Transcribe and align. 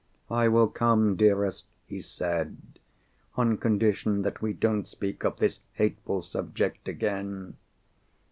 "I 0.31 0.47
will 0.47 0.67
come, 0.67 1.15
dearest," 1.15 1.65
he 1.85 2.01
said, 2.01 2.57
"on 3.35 3.57
condition 3.57 4.23
that 4.23 4.41
we 4.41 4.51
don't 4.51 4.87
speak 4.87 5.23
of 5.23 5.37
this 5.37 5.59
hateful 5.73 6.23
subject 6.23 6.87
again." 6.87 7.55